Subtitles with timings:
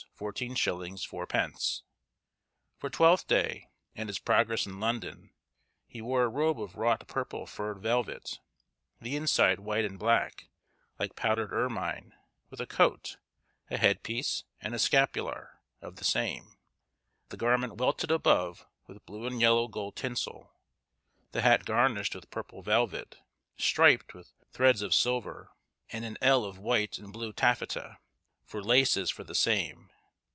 [0.23, 1.81] _4_d._
[2.77, 5.31] For Twelfth Day, and his progress in London,
[5.87, 8.37] he wore a robe of wrought purple furred velvet,
[8.99, 10.45] the inside white and black,
[10.99, 12.13] like powdered ermine,
[12.51, 13.17] with a coat,
[13.71, 16.55] a head piece, and a scapular, of the same;
[17.29, 20.53] the garment welted above, with blue and yellow gold tinsel;
[21.31, 23.17] the hat garnished with purple velvet,
[23.57, 25.51] striped with threads of silver;
[25.91, 27.97] and an ell of white and blue taffeta,
[28.43, 29.87] for laces for the same.